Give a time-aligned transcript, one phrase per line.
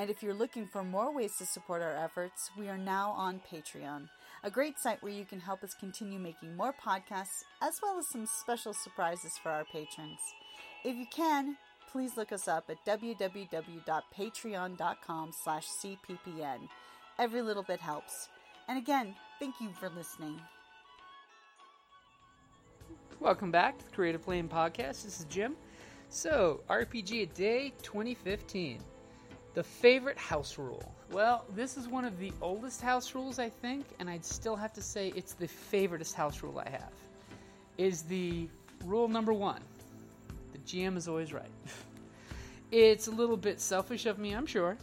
[0.00, 3.40] And if you're looking for more ways to support our efforts, we are now on
[3.50, 4.08] Patreon,
[4.44, 8.08] a great site where you can help us continue making more podcasts, as well as
[8.08, 10.20] some special surprises for our patrons.
[10.84, 11.56] If you can,
[11.90, 16.68] please look us up at www.patreon.com slash cppn.
[17.18, 18.28] Every little bit helps.
[18.68, 20.40] And again, thank you for listening.
[23.18, 25.02] Welcome back to the Creative Playing Podcast.
[25.02, 25.56] This is Jim.
[26.08, 28.78] So, RPG a Day 2015.
[29.58, 30.94] The favorite house rule.
[31.10, 34.72] Well, this is one of the oldest house rules, I think, and I'd still have
[34.74, 36.92] to say it's the favoriteest house rule I have.
[37.76, 38.48] Is the
[38.84, 39.60] rule number one
[40.52, 41.50] the GM is always right.
[42.70, 44.76] it's a little bit selfish of me, I'm sure,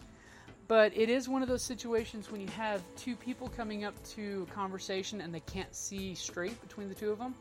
[0.68, 4.46] but it is one of those situations when you have two people coming up to
[4.52, 7.34] a conversation and they can't see straight between the two of them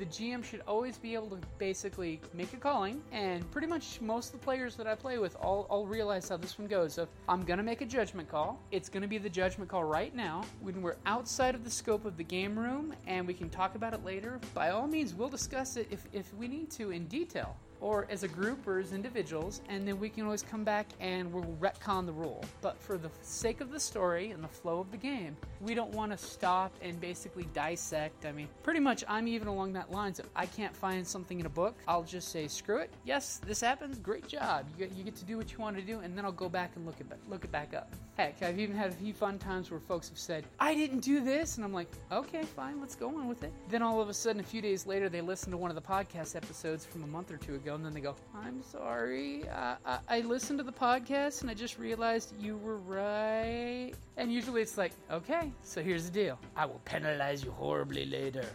[0.00, 4.32] the GM should always be able to basically make a calling, and pretty much most
[4.32, 6.94] of the players that I play with all, all realize how this one goes.
[6.94, 8.58] So I'm gonna make a judgment call.
[8.72, 10.42] It's gonna be the judgment call right now.
[10.62, 13.92] When we're outside of the scope of the game room and we can talk about
[13.92, 17.54] it later, by all means, we'll discuss it if, if we need to in detail
[17.80, 21.32] or as a group or as individuals, and then we can always come back and
[21.32, 22.44] we'll retcon the rule.
[22.60, 25.92] But for the sake of the story and the flow of the game, we don't
[25.92, 28.26] want to stop and basically dissect.
[28.26, 30.18] I mean, pretty much I'm even along that lines.
[30.18, 32.90] If I can't find something in a book, I'll just say, screw it.
[33.04, 33.98] Yes, this happens.
[33.98, 34.66] Great job.
[34.70, 36.48] You get, you get to do what you want to do, and then I'll go
[36.48, 37.92] back and look it, look it back up.
[38.16, 41.20] Heck, I've even had a few fun times where folks have said, I didn't do
[41.20, 43.52] this, and I'm like, okay, fine, let's go on with it.
[43.68, 45.80] Then all of a sudden, a few days later, they listen to one of the
[45.82, 49.76] podcast episodes from a month or two ago, and then they go, I'm sorry, uh,
[49.84, 53.92] I, I listened to the podcast and I just realized you were right.
[54.16, 58.46] And usually it's like, okay, so here's the deal I will penalize you horribly later.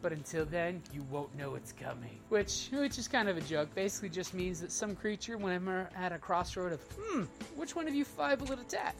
[0.00, 2.20] But until then, you won't know it's coming.
[2.28, 3.74] Which, which is kind of a joke.
[3.74, 7.24] Basically, just means that some creature, whenever at a crossroad of, hmm,
[7.56, 8.94] which one of you five will attack?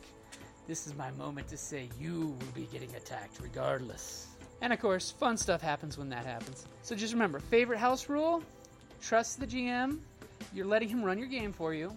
[0.67, 4.27] This is my moment to say you will be getting attacked regardless.
[4.61, 6.67] And of course, fun stuff happens when that happens.
[6.83, 8.43] So just remember favorite house rule
[9.01, 9.99] trust the GM.
[10.53, 11.93] You're letting him run your game for you.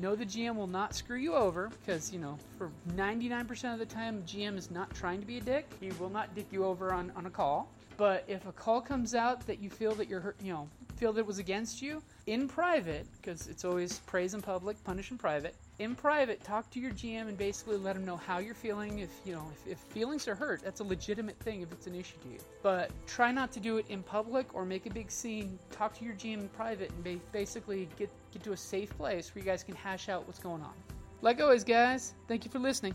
[0.00, 3.86] Know the GM will not screw you over because, you know, for 99% of the
[3.86, 5.66] time, GM is not trying to be a dick.
[5.80, 7.70] He will not dick you over on, on a call.
[7.96, 11.12] But if a call comes out that you feel that you're, hurt, you know, feel
[11.12, 15.18] that it was against you, in private, because it's always praise in public, punish in
[15.18, 15.54] private.
[15.78, 18.98] In private, talk to your GM and basically let him know how you're feeling.
[18.98, 21.94] If you know if, if feelings are hurt, that's a legitimate thing if it's an
[21.94, 22.38] issue to you.
[22.62, 25.56] But try not to do it in public or make a big scene.
[25.70, 29.32] Talk to your GM in private and ba- basically get get to a safe place
[29.34, 30.74] where you guys can hash out what's going on.
[31.22, 32.94] Like always, guys, thank you for listening.